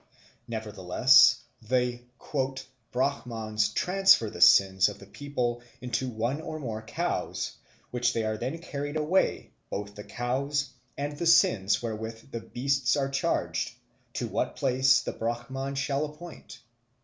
Nevertheless 0.47 1.41
the 1.61 2.01
"Bramans 2.91 3.71
transfer 3.75 4.31
the 4.31 4.41
sins 4.41 4.89
of 4.89 4.97
the 4.97 5.05
people 5.05 5.61
into 5.79 6.09
one 6.09 6.41
or 6.41 6.57
more 6.57 6.81
Cows, 6.81 7.57
which 7.91 8.15
are 8.15 8.35
then 8.35 8.57
carry'd 8.57 8.97
away, 8.97 9.51
both 9.69 9.93
the 9.93 10.03
Cows 10.03 10.71
and 10.97 11.15
the 11.15 11.27
Sins 11.27 11.83
wherewith 11.83 12.31
these 12.31 12.41
Beasts 12.47 12.97
are 12.97 13.09
charged, 13.09 13.73
to 14.13 14.27
what 14.27 14.55
place 14.55 15.01
the 15.03 15.11
Braman 15.13 15.75
shall 15.75 16.05
appoint." 16.05 16.61